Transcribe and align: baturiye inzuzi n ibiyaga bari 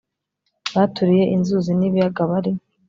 baturiye 0.75 1.23
inzuzi 1.35 1.71
n 1.75 1.81
ibiyaga 1.87 2.21
bari 2.31 2.51